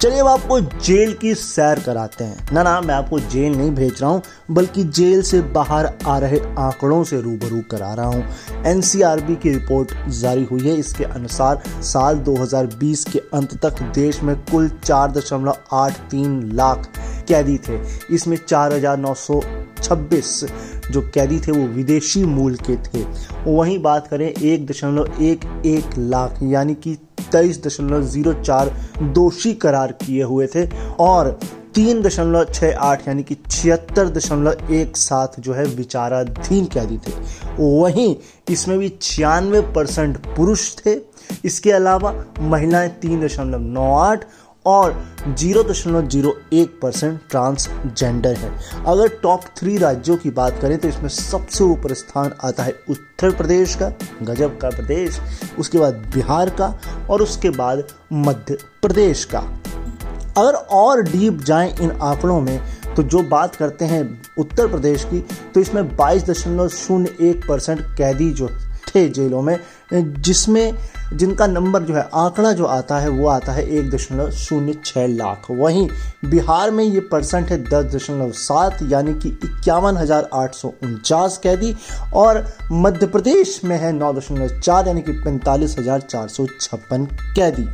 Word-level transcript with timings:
चलिए 0.00 0.18
अब 0.20 0.26
आपको 0.26 0.60
जेल 0.60 1.12
की 1.12 1.34
सैर 1.34 1.80
कराते 1.80 2.24
हैं। 2.24 2.54
ना 2.54 2.62
ना 2.62 2.80
मैं 2.80 2.94
आपको 2.94 3.18
जेल 3.20 3.56
नहीं 3.56 3.70
भेज 3.70 4.00
रहा 4.02 4.10
हूँ 4.10 4.22
बल्कि 4.50 4.82
जेल 4.98 5.22
से 5.22 5.40
बाहर 5.54 5.86
आ 6.06 6.18
रहे 6.18 6.38
आंकड़ों 6.58 7.02
से 7.04 7.20
रूबरू 7.20 7.60
करा 7.70 7.92
रहा 7.94 8.06
हूँ। 8.06 8.24
एनसीआरबी 8.66 9.36
की 9.36 9.50
रिपोर्ट 9.52 9.92
जारी 10.10 10.44
हुई 10.44 10.60
है। 10.60 10.74
इसके 10.78 11.04
अनुसार 11.04 11.62
साल 11.84 12.18
2020 12.28 13.04
के 13.04 13.18
अंत 13.34 13.54
तक 13.64 13.82
देश 13.94 14.22
में 14.22 14.36
कुल 14.42 14.68
4.83 14.84 16.42
लाख 16.54 16.88
कैदी 17.28 17.58
थे। 17.58 17.80
इसमें 18.14 18.36
4,926 18.46 20.44
जो 20.90 21.00
कैदी 21.14 21.38
थे 21.40 21.52
वो 21.52 21.66
विदेशी 21.66 22.24
मूल 22.26 22.54
के 22.70 22.76
थे। 22.84 23.02
वहीं 23.46 23.78
बात 23.82 24.08
करें 24.08 24.28
एक 24.28 24.66
दशमलव 24.66 25.22
एक 25.22 25.40
एक 25.66 25.98
लाख 25.98 26.38
यानी 26.42 26.74
कि 26.76 26.96
तेईस 27.32 27.62
दशमलव 27.66 28.02
ज़ीरो 28.06 28.32
चार 28.34 28.74
दोषी 29.14 29.52
करार 29.56 29.92
किए 30.02 30.22
हुए 30.22 30.46
थे 30.46 30.66
और 31.00 31.38
तीन 31.74 32.00
दशमलव 32.02 32.44
छः 32.52 32.76
आठ 32.80 33.06
यानी 33.08 33.22
कि 33.22 33.36
छिहत्तर 33.50 34.08
दशमलव 34.08 34.72
एक 34.74 34.96
सात 34.96 35.38
जो 35.40 35.52
है 35.54 35.64
विचाराधीन 35.66 36.64
कैदी 36.72 36.98
थे। 36.98 37.12
वहीं 37.58 38.14
इसमें 38.50 38.78
भी 38.78 38.88
छियानवे 39.02 39.60
परसेंट 39.74 40.16
पुरुष 40.36 40.74
थे। 40.76 40.96
इसके 41.44 41.72
अलावा 41.72 42.12
महिलाएँ 42.40 42.88
तीन 43.02 43.26
दशमलव 43.26 43.60
नौ 43.62 43.94
आठ 43.96 44.24
और 44.66 44.94
ज़ीरो 45.28 45.62
दशमलव 45.62 46.06
ज़ीरो 46.08 46.32
एक 46.52 46.78
परसेंट 46.82 47.20
ट्रांसजेंडर 47.30 48.34
है। 48.34 48.50
अगर 48.86 49.08
टॉप 49.22 49.44
थ्री 49.58 49.76
राज्यों 49.78 50.16
की 50.16 50.30
बात 50.30 50.58
करें 50.62 50.76
तो 50.78 50.88
इसमें 50.88 51.08
सबसे 51.08 51.64
ऊपर 51.64 51.94
स्थान 51.94 52.32
आता 52.44 52.62
है 52.62 52.74
उत्तर 52.90 53.30
प्रदेश 53.30 53.74
का, 53.74 53.92
गजब 54.22 54.58
का 54.58 54.70
प्रदेश, 54.70 55.20
उसके 55.58 55.78
बाद 55.78 55.94
बिहार 56.14 56.50
का 56.50 56.68
और 57.10 57.22
उसके 57.22 57.50
बाद 57.50 57.84
मध्य 58.12 58.58
प्रदेश 58.82 59.24
का। 59.24 59.38
अगर 60.38 60.54
और 60.54 61.02
डीप 61.02 61.40
जाएँ 61.40 61.74
इन 61.80 61.90
आंकड़ों 61.90 62.40
में 62.40 62.58
तो 62.96 63.02
जो 63.02 63.22
बात 63.22 63.56
करते 63.56 63.84
हैं 63.84 64.02
उत्तर 64.38 64.66
प्रदेश 64.66 65.04
की 65.04 65.20
तो 65.54 65.60
इसमें 65.60 65.96
बाईस 65.96 66.24
दशमलव 66.24 66.68
शून्य 66.68 67.16
एक 67.20 67.46
परसेंट 67.48 67.80
कैदी 67.98 68.30
जो 68.30 68.48
थे 68.88 69.08
जेलों 69.08 69.42
में, 69.42 69.58
जिसमें 69.92 70.74
जिनका 71.12 71.46
नंबर 71.46 71.82
जो 71.82 71.94
है, 71.94 72.08
आंकड़ा 72.14 72.52
जो 72.52 72.64
आता 72.66 72.98
है, 72.98 73.08
वो 73.10 73.28
आता 73.28 73.52
है 73.52 73.64
एक 73.68 73.90
दशमलव 73.90 74.30
शून्य 74.32 74.74
छः 74.84 75.06
लाख। 75.08 75.46
वहीं 75.50 75.88
बिहार 76.24 76.70
में 76.70 76.84
ये 76.84 77.00
परसेंट 77.02 77.50
है 77.50 77.62
दस 77.64 77.84
दशमलव 77.94 78.32
सात, 78.32 78.78
यानी 78.82 79.14
कि 79.14 79.28
इक्यावन 79.28 79.96
हज़ार 79.96 80.28
आठ 80.34 80.54
सौ 80.54 80.72
उनचास 80.82 81.38
कैदी, 81.42 81.74
और 82.14 82.44
मध्य 82.72 83.06
प्रदेश 83.06 83.60
में 83.64 83.76
है 83.78 83.92
नौ 83.92 84.12
दशमलव 84.12 84.60
चार, 84.60 84.88
यानी 84.88 85.02
कि 85.02 85.12
पैंतालीस 85.14 85.78
हज़ार 85.78 86.00
चार 86.00 86.28
सौ 86.28 86.46
छप्पन 86.60 87.04
कैदी। 87.36 87.68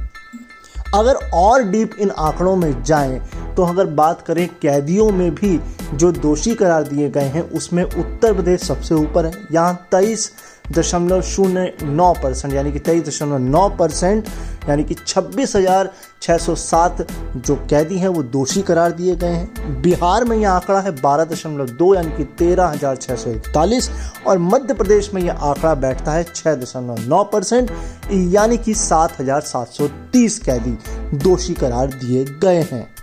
अगर 0.95 1.15
और 1.35 1.63
डीप 1.63 1.95
इन 2.01 2.11
आंकड़ों 2.11 2.55
में 2.57 2.83
जाएँ 2.83 3.21
तो 3.57 3.65
अगर 3.65 3.87
बात 3.95 4.21
करें 4.27 4.47
कैदियों 4.63 5.09
में 5.11 5.35
भी 5.35 5.59
जो 5.95 6.11
दोषी 6.13 6.55
करार 6.55 6.83
दिए 6.85 7.09
गए 7.11 7.25
हैं, 7.25 7.43
उसमें 7.43 7.83
उत्तर 7.85 8.33
प्रदेश 8.33 8.61
सबसे 8.63 8.95
ऊपर 8.95 9.27
है, 9.27 9.33
यहाँ 9.53 9.75
तेईस 9.91 10.31
दशमलव 10.73 11.21
शून्य 11.23 11.73
नौ 11.83 12.13
परसेंट, 12.15 12.55
यानी 12.55 12.73
कि 12.73 12.79
तेईस 12.79 13.07
दशमलव 13.07 13.39
नौ 13.39 13.69
परसेंट, 13.69 14.29
यानी 14.69 14.85
कि 14.85 14.95
छब्बीस 15.07 15.55
हज़ार 15.57 15.91
छः 16.23 16.37
सौ 16.39 16.55
सात 16.55 17.07
जो 17.37 17.57
कैदी 17.71 17.99
हैं, 17.99 18.09
वो 18.09 18.23
दोषी 18.23 18.63
करार 18.63 18.93
दिए 18.93 19.17
गए 19.17 19.27
हैं। 19.27 19.83
बिहार 19.83 20.25
में 20.25 20.37
यह 20.37 20.51
आंकड़ा 20.51 20.81
है 20.81 20.91
बारह 21.01 21.25
दशमलव 21.25 21.67
दो, 21.69 21.95
यानी 21.95 22.17
कि 22.17 22.25
तेरह 22.39 22.67
हज़ार 22.67 22.97
छः 22.97 23.17
सौ 23.17 23.31
इकतालीस, 23.31 23.91
और 24.27 24.39
मध्य 24.39 24.75
प्रदेश 24.75 25.13
में 25.15 25.23
यह 25.23 25.33
आंकड़ा 25.33 25.75
बैठता 25.75 26.13
है 26.13 26.25
छः 26.25 26.55
दशमलव 26.55 27.09
नौ 27.09 27.23
परसेंट, 27.25 27.71
यानी 28.13 28.57
कि 28.57 28.75
सात 28.75 29.21
हज़ार 29.21 29.41
सात 29.43 29.69
सौ 29.69 29.89
तीस 30.13 30.39
कैदी 30.39 30.77
दोषी 31.15 31.55
करार 31.55 31.87
दिए 31.87 32.25
गए 32.25 32.63
हैं। 32.63 32.94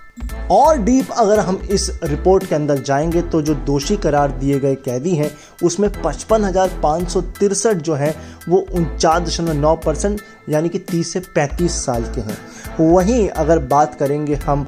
और 0.52 0.78
डीप 0.78 1.12
अगर 1.12 1.40
हम 1.40 1.60
इस 1.72 1.90
रिपोर्ट 2.04 2.46
के 2.46 2.56
अंदर 2.56 2.80
जाएँगे 2.80 3.22
तो 3.24 3.42
जो 3.42 3.54
दोषी 3.66 3.98
करार 3.98 4.32
दिए 4.32 4.60
गए 4.60 4.76
कैदी 4.76 5.16
हैं, 5.16 5.32
उसमें 5.64 5.90
पचपन 6.02 6.44
हज़ार 6.44 6.70
पाँच 6.84 7.10
सौ 7.10 7.22
तिरसठ 7.39 7.78
जो 7.80 7.94
है, 7.95 8.16
वो 8.50 8.66
उनचास 8.72 9.22
दशमलव 9.22 9.54
नौ 9.54 9.76
परसेंट, 9.76 10.22
यानी 10.50 10.70
कि 10.70 10.80
तीस 10.82 11.14
से 11.14 11.20
पैंतीस 11.36 11.86
साल 11.86 12.04
के 12.16 12.22
हैं। 12.22 12.38
वहीं 12.82 13.28
अगर 13.30 13.60
बात 13.67 13.95
करेंगे 13.95 14.36
हम 14.38 14.67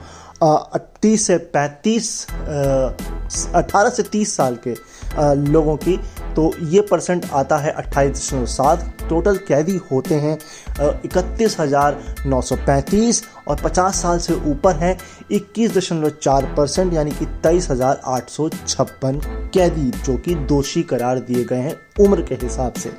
तीस 1.02 1.26
से 1.28 1.38
पैंतीस 1.54 2.26
अठारह 3.56 3.90
से 3.90 4.04
तीस 4.04 4.36
साल 4.36 4.58
के 4.68 4.76
लोगों 5.52 5.76
की 5.78 6.00
तो 6.36 6.52
ये 6.66 6.82
परसेंट 6.82 7.26
आता 7.34 7.58
है 7.58 7.72
अट्ठाईस 7.72 8.12
दशमलव 8.12 8.46
सात। 8.48 8.90
टोटल 9.10 9.38
कैदी 9.48 9.80
होते 9.92 10.16
हैं 10.16 10.38
इकतीस 11.06 11.60
हज़ार 11.60 11.98
नौ 12.26 12.42
सौ 12.42 12.56
पैंतीस 12.58 13.24
और 13.48 13.62
पचास 13.64 14.02
साल 14.02 14.20
से 14.20 14.34
ऊपर 14.52 14.76
हैं, 14.76 14.98
इक्कीस 15.32 15.78
दशमलव 15.78 16.10
चार 16.22 16.54
परसेंट, 16.58 16.94
यानी 16.94 17.12
कि 17.12 17.26
तेईस 17.44 17.70
हज़ार 17.72 18.02
आठ 18.08 18.30
सौ 18.30 18.50
छप्पन 18.50 19.20
कैदी, 19.54 19.90
जो 19.98 20.18
कि 20.18 20.36
दोषी 20.36 20.84
करार 20.84 21.20
दिए 21.22 21.44
गए 21.46 21.60
हैं 21.60 21.76
उम्र 22.00 22.22
के 22.22 22.36
हिसाब 22.36 22.74
से। 22.76 22.92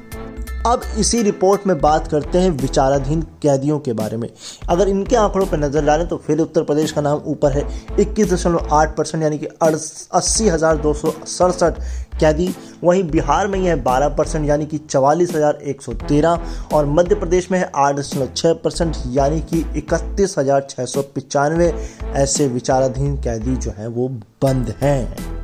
अब 0.66 0.82
इसी 0.98 1.20
रिपोर्ट 1.22 1.66
में 1.66 1.80
बात 1.80 2.06
करते 2.08 2.38
हैं 2.38 2.50
विचाराधीन 2.52 3.22
कैदियों 3.42 3.78
के 3.78 3.92
बारे 3.92 4.16
में। 4.16 4.28
अगर 4.70 4.88
इनके 4.88 5.16
आंकड़ों 5.16 5.46
पर 5.46 5.58
नज़र 5.58 5.84
डालें 5.86 6.06
तो 6.08 6.16
फिर 6.18 6.38
उत्तर 6.40 6.62
प्रदेश 6.62 6.92
का 6.92 7.00
नाम 7.00 7.18
ऊपर 7.26 7.52
है। 7.52 7.64
इक्कीस 8.00 8.32
दशमलव 8.32 8.68
आठ 8.72 8.96
परसेंट, 8.96 9.22
यानी 9.22 9.38
कि 9.38 9.46
अस्सी 9.46 10.48
हज़ार 10.48 10.76
दो 10.78 10.92
सौ 10.94 11.12
सड़सठ 11.28 11.80
कैदी। 12.20 12.48
वहीं 12.84 13.02
बिहार 13.04 13.46
में 13.46 13.58
ही 13.58 13.66
है 13.66 13.74
बारह 13.82 14.08
परसेंट, 14.08 14.46
यानी 14.48 14.66
कि 14.66 14.78
चवालीस 14.80 15.34
हज़ार 15.34 15.58
एक 15.64 15.82
सौ 15.82 15.92
तेरह, 16.04 16.40
और 16.74 16.86
मध्य 16.88 17.14
प्रदेश 17.14 17.50
में 17.50 17.58
है 17.58 17.70
आठ 17.76 17.94
दशमलव 17.96 18.28
छः 18.36 18.52
परसेंट, 18.54 18.96
यानी 19.08 19.40
कि 19.42 19.64
इकतीस 19.76 20.38
हज़ार 20.38 20.66
छः 20.70 20.84
सौ 20.86 21.02
पिचानवे। 21.14 21.72
ऐसे 22.16 22.46
विचाराधीन 22.48 23.16
कैदी 23.18 23.56
जो 23.56 23.74
हैं 23.78 23.86
वो 23.88 24.08
बंद 24.42 24.74
हैं। 24.82 25.34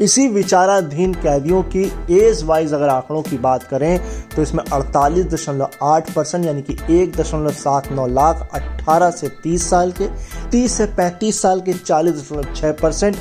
इसी 0.00 0.26
विचाराधीन 0.28 1.14
कैदियों 1.14 1.62
की 1.64 1.82
एज 2.16 2.42
वाइज 2.46 2.72
अगर 2.74 2.88
आंकड़ों 2.88 3.22
की 3.22 3.38
बात 3.38 3.62
करें 3.62 3.98
तो 4.30 4.42
इसमें 4.42 4.62
अड़तालीस 4.64 5.26
दशमलव 5.26 5.70
आठ 5.82 6.12
परसेंट, 6.12 6.44
यानी 6.44 6.62
कि 6.62 6.76
एक 6.92 7.16
दशमलव 7.16 7.52
सात 7.52 7.90
नौ 7.92 8.06
लाख 8.08 8.48
अट्ठारह 8.54 9.10
से 9.10 9.28
तीस 9.42 9.68
साल 9.70 9.92
के, 9.92 10.06
तीस 10.50 10.72
से 10.72 10.86
पैंतीस 10.86 11.40
साल 11.42 11.60
के, 11.60 11.72
चालीस 11.74 12.14
दशमलव 12.14 12.54
छः 12.54 12.72
परसेंट, 12.72 13.16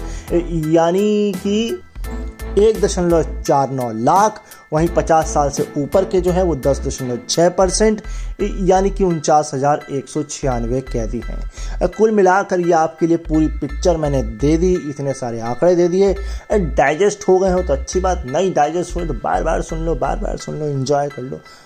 यानी 0.67 1.33
कि 1.37 1.81
एक 2.57 2.79
दशमलव 2.81 3.41
चार 3.41 3.69
नौ 3.71 3.91
लाख, 3.95 4.41
वहीं 4.73 4.87
पचास 4.95 5.33
साल 5.33 5.49
से 5.49 5.67
ऊपर 5.77 6.05
के 6.05 6.21
जो 6.21 6.31
है 6.31 6.43
वो 6.43 6.55
दस 6.57 6.79
दशमलव 6.85 7.19
छः 7.29 7.49
परसेंट 7.57 8.01
यानी 8.41 8.89
कि 8.89 9.03
उनचास 9.03 9.51
हज़ार 9.53 9.85
एक 9.91 10.07
सौ 10.09 10.23
छियानवे 10.23 10.81
कैदी 10.83 11.21
हैं। 11.25 11.89
कुल 11.89 12.11
मिलाकर 12.11 12.59
ये 12.59 12.71
आपके 12.73 13.07
लिए 13.07 13.17
पूरी 13.19 13.47
पिक्चर 13.59 13.97
मैंने 13.97 14.21
दे 14.23 14.55
दी, 14.57 14.73
इतने 14.89 15.13
सारे 15.13 15.39
आंकड़े 15.41 15.75
दे 15.75 15.87
दिए। 15.87 16.13
डाइजेस्ट 16.51 17.27
हो 17.27 17.37
गए 17.39 17.51
हो 17.51 17.61
तो 17.61 17.73
अच्छी 17.73 17.99
बात, 17.99 18.23
नहीं 18.27 18.53
डाइजेस्ट 18.53 18.95
हुए 18.95 19.05
तो 19.05 19.13
बार 19.15 19.43
बार 19.43 19.61
सुन 19.61 19.79
लो, 19.79 19.95
बार 19.95 20.17
बार 20.17 20.37
सुन 20.37 20.59
लो 20.59 20.67
इन्जॉय 20.67 21.09
कर 21.09 21.21
लो। 21.21 21.39